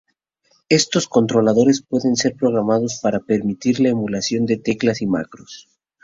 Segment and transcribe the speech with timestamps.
[0.69, 5.69] Estos controladores pueden ser programados para permitir la emulación de teclas y macros.